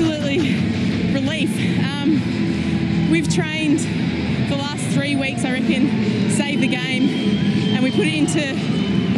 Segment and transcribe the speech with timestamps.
[0.00, 0.54] absolutely
[1.12, 1.50] relief.
[1.84, 3.80] Um, we've trained
[4.48, 7.02] the last three weeks, I reckon, save the game,
[7.74, 8.40] and we put it into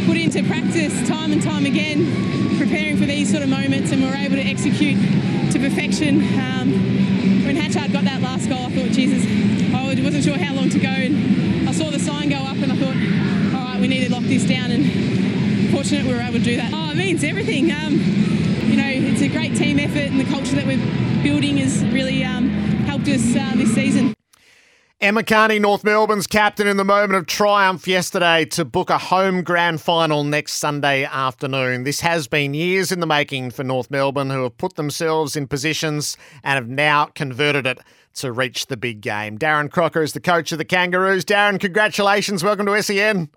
[0.07, 4.02] put it into practice time and time again, preparing for these sort of moments, and
[4.02, 4.98] we are able to execute
[5.52, 6.19] to perfection.
[6.41, 6.73] Um,
[7.46, 9.24] when Hatchard got that last goal, I thought, Jesus,
[9.73, 12.73] I wasn't sure how long to go, and I saw the sign go up, and
[12.73, 16.38] I thought, all right, we need to lock this down, and fortunate we were able
[16.38, 16.73] to do that.
[16.74, 17.71] Oh, it means everything.
[17.71, 18.01] Um,
[18.66, 22.49] you know, a great team effort, and the culture that we're building has really um,
[22.87, 24.15] helped us uh, this season.
[25.01, 29.43] Emma Kearney, North Melbourne's captain in the moment of triumph yesterday to book a home
[29.43, 31.85] grand final next Sunday afternoon.
[31.85, 35.46] This has been years in the making for North Melbourne, who have put themselves in
[35.46, 37.79] positions and have now converted it
[38.15, 39.39] to reach the big game.
[39.39, 41.24] Darren Crocker is the coach of the Kangaroos.
[41.24, 42.43] Darren, congratulations.
[42.43, 43.29] Welcome to SEN.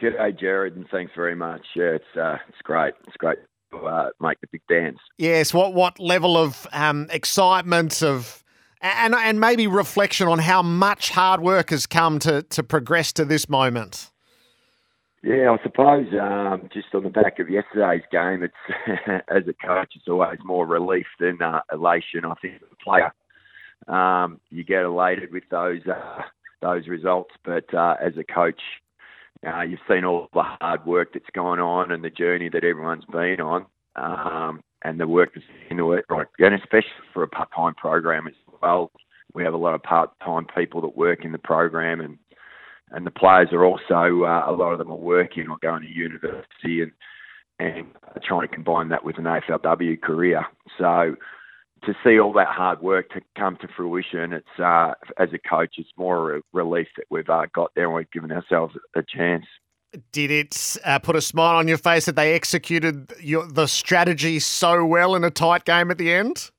[0.00, 1.62] G'day, Gerard, and thanks very much.
[1.76, 2.94] Yeah, it's uh, it's great.
[3.06, 3.38] It's great
[3.86, 4.98] uh, make the big dance.
[5.18, 5.54] Yes.
[5.54, 8.44] What what level of um, excitement of
[8.80, 13.24] and and maybe reflection on how much hard work has come to to progress to
[13.24, 14.10] this moment.
[15.22, 19.94] Yeah, I suppose um, just on the back of yesterday's game, it's as a coach,
[19.96, 22.26] it's always more relief than uh, elation.
[22.26, 23.14] I think the player,
[23.88, 26.22] um, you get elated with those uh,
[26.60, 28.60] those results, but uh, as a coach,
[29.46, 33.04] uh, you've seen all the hard work that's gone on and the journey that everyone's
[33.06, 36.26] been on, um, and the work that's into it, right?
[36.38, 38.90] and especially for a part-time program as well.
[39.34, 42.18] We have a lot of part-time people that work in the program, and
[42.90, 45.88] and the players are also uh, a lot of them are working or going to
[45.88, 46.92] university and
[47.58, 47.86] and
[48.22, 50.44] trying to combine that with an AFLW career.
[50.78, 51.16] So
[51.86, 55.74] to see all that hard work to come to fruition, it's uh, as a coach,
[55.78, 59.46] it's more a relief that we've uh, got there and we've given ourselves a chance.
[60.12, 64.40] Did it uh, put a smile on your face that they executed your, the strategy
[64.40, 66.50] so well in a tight game at the end?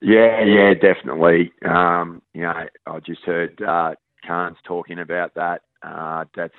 [0.00, 1.52] Yeah, yeah, definitely.
[1.68, 3.94] Um, you know, I just heard uh,
[4.26, 5.62] Carnes talking about that.
[5.82, 6.54] Uh, that's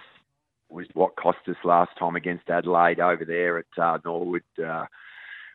[0.70, 4.44] was what cost us last time against Adelaide over there at uh, Norwood.
[4.58, 4.86] Uh,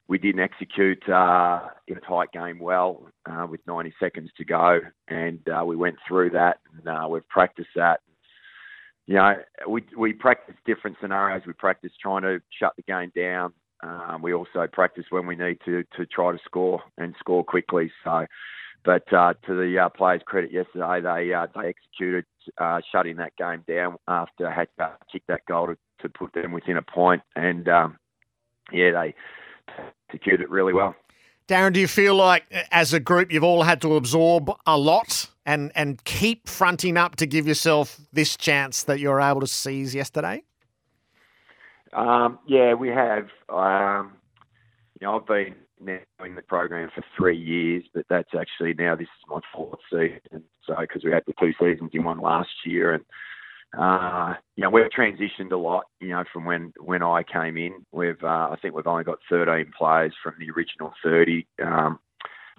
[0.09, 4.81] we didn't execute uh, in a tight game well uh, with 90 seconds to go,
[5.09, 8.01] and uh, we went through that, and uh, we've practiced that.
[9.07, 9.35] You know,
[9.69, 11.43] we we practice different scenarios.
[11.47, 13.53] We practice trying to shut the game down.
[13.83, 17.91] Um, we also practice when we need to to try to score and score quickly.
[18.03, 18.27] So,
[18.85, 22.25] but uh, to the uh, players' credit, yesterday they they executed
[22.91, 24.69] shutting that game down after had
[25.13, 27.99] kicked that goal to, to put them within a point, and um,
[28.73, 29.15] yeah, they
[30.09, 30.95] execute it really well.
[31.49, 35.31] Darren, do you feel like as a group you've all had to absorb a lot
[35.45, 39.95] and, and keep fronting up to give yourself this chance that you're able to seize
[39.95, 40.43] yesterday?
[41.93, 43.29] Um, yeah, we have.
[43.49, 44.15] Um,
[45.01, 48.97] you know, I've been now in the program for three years, but that's actually now
[48.97, 50.43] this is my fourth season.
[50.67, 53.05] So because we had the two seasons in one last year, and
[53.79, 57.85] uh, you know, we've transitioned a lot, you know, from when, when I came in.
[57.93, 61.99] We've, uh, I think we've only got 13 players from the original 30 um,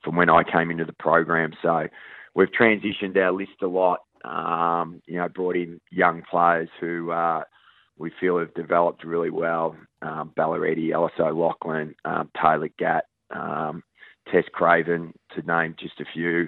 [0.04, 1.54] from when I came into the program.
[1.62, 1.88] So
[2.36, 7.44] we've transitioned our list a lot, um, you know, brought in young players who uh,
[7.98, 9.76] we feel have developed really well.
[10.02, 13.84] Um, Ballareti, Alice O'Loughlin, um, Taylor Gatt, um,
[14.32, 16.48] Tess Craven, to name just a few.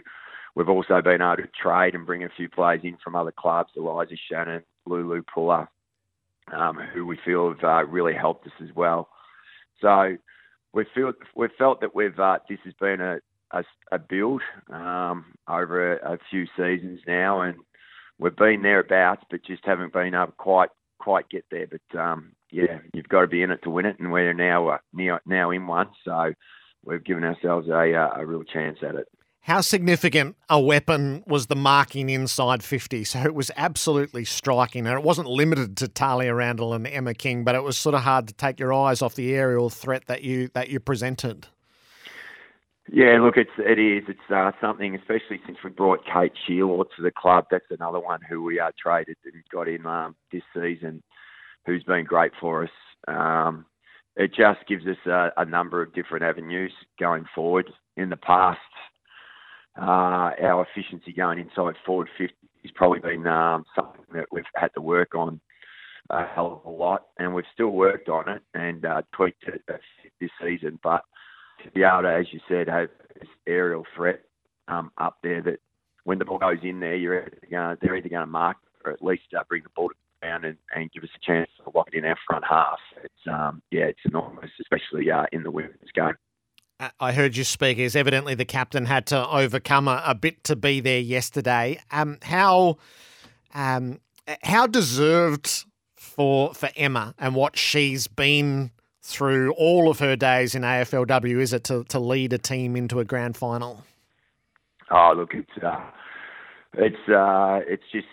[0.59, 3.69] We've also been able to trade and bring a few players in from other clubs,
[3.77, 5.69] Eliza Shannon, Lulu Pullar,
[6.51, 9.07] um, who we feel have uh, really helped us as well.
[9.79, 10.17] So
[10.73, 13.19] we feel we've felt that we've uh, this has been a
[13.51, 13.63] a,
[13.93, 17.55] a build um, over a, a, few seasons now, and
[18.17, 21.67] we've been thereabouts, but just haven't been able to quite quite get there.
[21.67, 24.67] But um, yeah, you've got to be in it to win it, and we're now
[24.67, 26.33] uh, now, now in one, so
[26.83, 29.07] we've given ourselves a, uh, a real chance at it.
[29.41, 33.03] How significant a weapon was the marking inside 50?
[33.05, 34.85] So it was absolutely striking.
[34.85, 38.01] And it wasn't limited to Tahlia Randall and Emma King, but it was sort of
[38.01, 41.47] hard to take your eyes off the aerial threat that you that you presented.
[42.91, 44.03] Yeah, look, it's it is.
[44.07, 47.45] It's uh, something, especially since we brought Kate Shierlaw to the club.
[47.51, 51.03] That's another one who we uh, traded and got in um, this season,
[51.65, 52.69] who's been great for us.
[53.07, 53.65] Um,
[54.15, 57.71] it just gives us a, a number of different avenues going forward.
[57.95, 58.59] In the past,
[59.79, 62.33] uh, our efficiency going inside forward 50
[62.63, 65.39] has probably been um, something that we've had to work on
[66.09, 69.61] a hell of a lot, and we've still worked on it and uh, tweaked it
[70.19, 70.79] this season.
[70.83, 71.03] But
[71.63, 72.89] to be able to, as you said, have
[73.19, 74.21] this aerial threat
[74.67, 75.59] um, up there that
[76.03, 78.91] when the ball goes in there, you're either gonna, they're either going to mark or
[78.91, 79.91] at least uh, bring the ball
[80.21, 82.79] down and, and give us a chance to lock it in our front half.
[83.03, 86.15] It's um, yeah, it's enormous, especially uh, in the women's game.
[86.99, 87.77] I heard you speak.
[87.77, 91.79] Is evidently the captain had to overcome a, a bit to be there yesterday.
[91.91, 92.77] Um, how
[93.53, 93.99] um,
[94.43, 95.65] how deserved
[95.95, 98.71] for for Emma and what she's been
[99.01, 102.99] through all of her days in AFLW is it to, to lead a team into
[102.99, 103.83] a grand final?
[104.91, 105.79] Oh, look, it's uh,
[106.73, 108.07] it's uh, it's just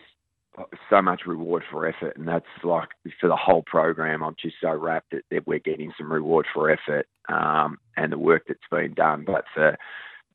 [0.90, 2.88] so much reward for effort, and that's like
[3.20, 4.22] for the whole program.
[4.22, 8.18] I'm just so rapt that, that we're getting some reward for effort um, and the
[8.18, 9.24] work that's been done.
[9.26, 9.76] But for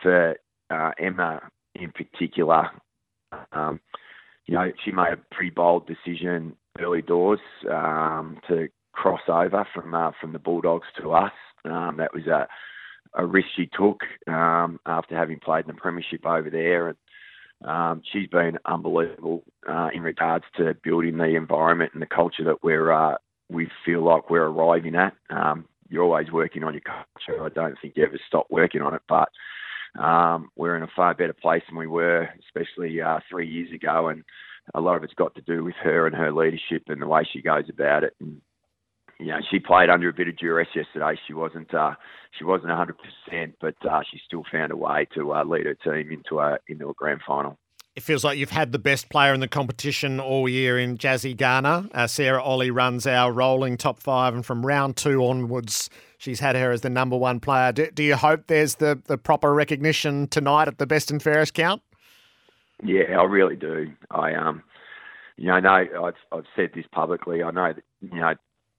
[0.02, 0.36] for
[0.70, 1.42] uh, Emma
[1.76, 2.70] in particular,
[3.52, 3.80] um,
[4.46, 7.40] you know, she made a pretty bold decision early doors
[7.70, 11.34] um, to cross over from uh, from the Bulldogs to us.
[11.66, 12.48] Um, that was a
[13.16, 16.98] a risk she took um, after having played in the premiership over there, and
[17.66, 22.64] um, she's been unbelievable uh, in regards to building the environment and the culture that
[22.64, 23.18] we're uh,
[23.50, 25.14] we feel like we're arriving at.
[25.30, 27.44] Um, you're always working on your culture.
[27.44, 29.30] I don't think you ever stop working on it, but
[30.02, 34.08] um, we're in a far better place than we were, especially uh, three years ago.
[34.08, 34.24] And
[34.74, 37.28] a lot of it's got to do with her and her leadership and the way
[37.32, 38.16] she goes about it.
[38.22, 38.42] And
[39.22, 41.20] you know, she played under a bit of duress yesterday.
[41.28, 41.94] She wasn't uh,
[42.38, 45.76] she wasn't 100, percent but uh, she still found a way to uh, lead her
[45.76, 47.58] team into a into a grand final.
[47.96, 51.36] It feels like you've had the best player in the competition all year in Jazzy
[51.36, 51.88] Garner.
[51.94, 56.56] Uh, Sarah Olle runs our rolling top five, and from round two onwards, she's had
[56.56, 57.74] her as the number one player.
[57.74, 61.54] Do, do you hope there's the, the proper recognition tonight at the best and fairest
[61.54, 61.82] count?
[62.82, 63.92] Yeah, I really do.
[64.10, 64.64] I um,
[65.36, 67.44] you know, I know I've I've said this publicly.
[67.44, 68.36] I know that you know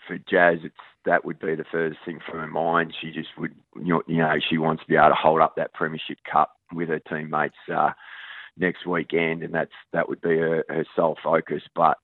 [0.06, 2.94] for Jazz, it's that would be the first thing from her mind.
[3.00, 6.18] She just would, you know, she wants to be able to hold up that premiership
[6.30, 7.90] cup with her teammates uh,
[8.56, 11.62] next weekend, and that's that would be her, her sole focus.
[11.74, 11.98] But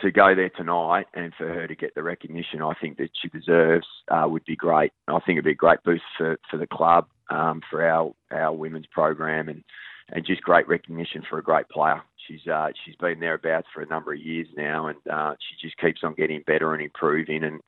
[0.00, 3.28] to go there tonight and for her to get the recognition I think that she
[3.28, 4.92] deserves uh, would be great.
[5.08, 8.52] I think it'd be a great boost for, for the club, um, for our, our
[8.52, 9.62] women's program, and,
[10.12, 12.02] and just great recognition for a great player.
[12.26, 15.78] She's uh, she's been thereabouts for a number of years now, and uh, she just
[15.78, 17.44] keeps on getting better and improving.
[17.44, 17.60] And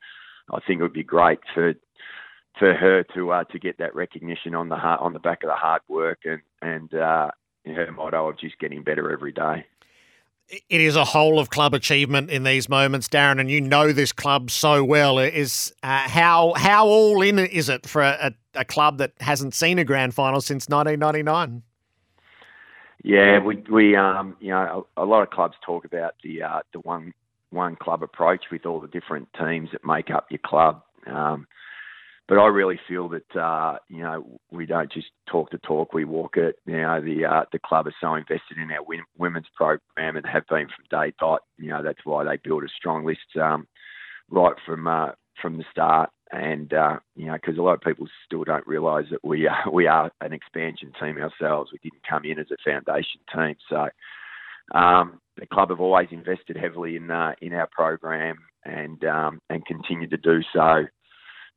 [0.53, 1.75] I think it would be great for
[2.59, 5.49] for her to uh, to get that recognition on the heart, on the back of
[5.49, 7.31] the hard work and and uh,
[7.67, 9.65] her motto of just getting better every day.
[10.69, 14.13] It is a whole of club achievement in these moments, Darren, and you know this
[14.13, 15.19] club so well.
[15.19, 19.79] Is uh, how how all in is it for a, a club that hasn't seen
[19.79, 21.63] a grand final since 1999?
[23.03, 26.61] Yeah, we we um you know a, a lot of clubs talk about the uh,
[26.73, 27.13] the one
[27.51, 30.83] one club approach with all the different teams that make up your club.
[31.07, 31.47] Um,
[32.29, 36.05] but I really feel that uh, you know we don't just talk the talk, we
[36.05, 36.57] walk it.
[36.67, 38.85] You know the uh, the club is so invested in our
[39.19, 41.43] women's program and have been from day dot.
[41.59, 43.67] You know that's why they build a strong list um,
[44.31, 45.11] right from uh,
[45.41, 49.07] from the start and uh, you know, because a lot of people still don't realise
[49.11, 51.71] that we are we are an expansion team ourselves.
[51.73, 53.89] We didn't come in as a foundation team, so
[54.77, 59.65] um, the club have always invested heavily in uh, in our program and um, and
[59.67, 60.85] continue to do so.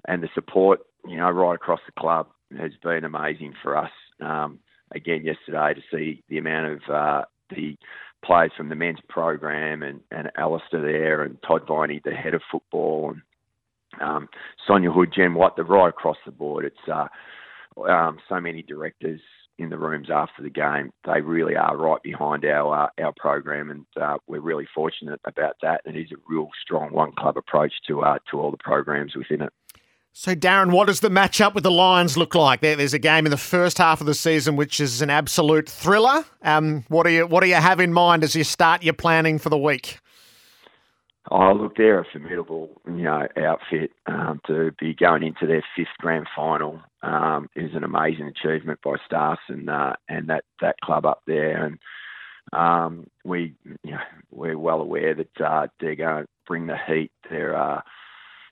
[0.08, 2.28] And the support, you know, right across the club
[2.60, 3.92] has been amazing for us.
[4.22, 4.60] Um,
[4.94, 7.76] again, yesterday to see the amount of uh, the
[8.24, 12.42] players from the men's program and, and Alastair there and Todd Viney, the head of
[12.52, 13.22] football, and
[14.02, 14.28] um,
[14.68, 16.66] Sonja Hood, Jen Watt, they're right across the board.
[16.66, 17.08] It's uh,
[17.82, 19.22] um, so many directors
[19.58, 20.92] in the rooms after the game.
[21.06, 25.56] They really are right behind our uh, our program, and uh, we're really fortunate about
[25.62, 25.82] that.
[25.86, 29.16] And It is a real strong one club approach to uh, to all the programs
[29.16, 29.54] within it.
[30.18, 32.62] So, Darren, what does the matchup with the Lions look like?
[32.62, 35.68] There, there's a game in the first half of the season which is an absolute
[35.68, 36.24] thriller.
[36.42, 39.40] Um, what do you what do you have in mind as you start your planning
[39.40, 40.00] for the week?
[41.32, 43.92] Oh, look, they're a formidable, you know, outfit.
[44.06, 48.96] Um, to be going into their fifth grand final um, is an amazing achievement by
[49.06, 51.66] Stars and uh, and that that club up there.
[51.66, 51.80] And
[52.54, 54.00] um, we, you know,
[54.32, 57.12] we're well aware that uh, they're going to bring the heat.
[57.30, 57.82] They're uh,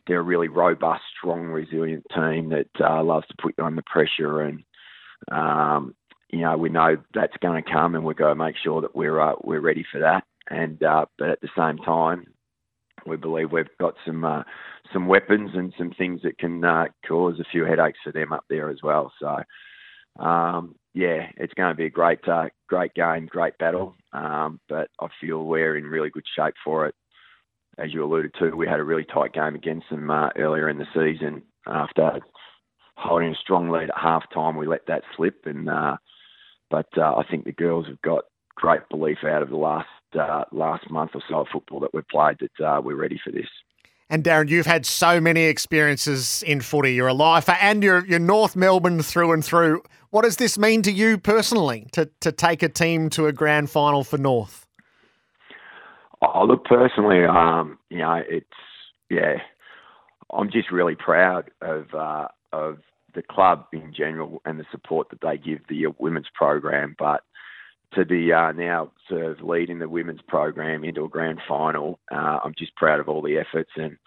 [0.08, 4.42] they're a really robust, strong, resilient team that uh, loves to put you under pressure.
[4.42, 4.63] And
[5.32, 5.94] um,
[6.32, 8.96] you know, we know that's going to come, and we've got to make sure that
[8.96, 10.24] we're uh, we're ready for that.
[10.50, 12.25] And uh, but at the same time,
[13.06, 14.44] we believe we've got some uh,
[14.92, 18.46] some weapons and some things that can uh, cause a few headaches for them up
[18.50, 19.12] there as well.
[19.20, 23.96] So, um, yeah, it's going to be a great uh, great game, great battle.
[24.14, 26.96] Um, but I feel we're in really good shape for it.
[27.78, 30.78] As you alluded to, we had a really tight game against them uh, earlier in
[30.78, 31.42] the season.
[31.66, 32.20] After
[32.96, 35.42] holding a strong lead at half time, we let that slip.
[35.46, 35.98] And uh,
[36.70, 40.46] but uh, I think the girls have got great belief out of the last uh,
[40.51, 43.48] last month or so of football that we've played that uh, we're ready for this.
[44.10, 46.93] And Darren, you've had so many experiences in footy.
[46.93, 49.82] You're a lifer and you're, you're North Melbourne through and through.
[50.12, 53.72] What does this mean to you personally to, to take a team to a grand
[53.72, 54.67] final for North?
[56.22, 58.46] Oh, look, personally, um, you know, it's,
[59.10, 59.38] yeah,
[60.32, 62.77] I'm just really proud of, uh, of
[63.15, 66.96] the club in general and the support that they give the women's program.
[67.00, 67.24] But
[67.96, 72.00] to be uh, now sort of leading the women's program into a grand final.
[72.12, 73.98] Uh, I'm just proud of all the efforts, and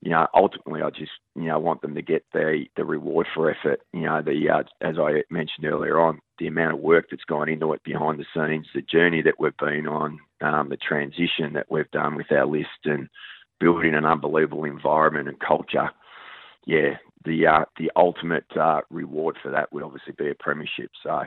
[0.00, 3.50] you know, ultimately, I just you know want them to get the the reward for
[3.50, 3.80] effort.
[3.92, 7.48] You know, the uh, as I mentioned earlier on, the amount of work that's gone
[7.48, 11.70] into it behind the scenes, the journey that we've been on, um, the transition that
[11.70, 13.08] we've done with our list, and
[13.60, 15.90] building an unbelievable environment and culture.
[16.66, 20.90] Yeah, the uh, the ultimate uh, reward for that would obviously be a premiership.
[21.02, 21.22] So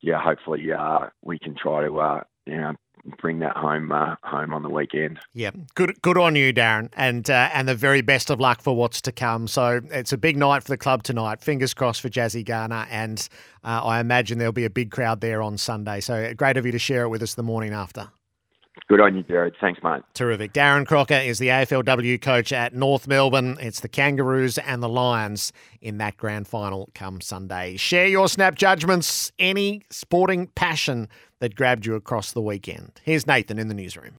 [0.00, 2.74] yeah, hopefully uh, we can try to uh, you know
[3.20, 5.18] bring that home uh, home on the weekend.
[5.34, 8.76] Yeah, good good on you, Darren, and uh, and the very best of luck for
[8.76, 9.48] what's to come.
[9.48, 11.40] So it's a big night for the club tonight.
[11.40, 13.28] Fingers crossed for Jazzy Garner, and
[13.64, 16.00] uh, I imagine there'll be a big crowd there on Sunday.
[16.00, 18.08] So great of you to share it with us the morning after.
[18.88, 19.54] Good on you, Gerard.
[19.60, 20.02] Thanks, mate.
[20.14, 20.52] Terrific.
[20.52, 23.56] Darren Crocker is the AFLW coach at North Melbourne.
[23.60, 27.76] It's the Kangaroos and the Lions in that grand final come Sunday.
[27.76, 31.08] Share your snap judgments, any sporting passion
[31.40, 32.92] that grabbed you across the weekend.
[33.04, 34.14] Here's Nathan in the newsroom.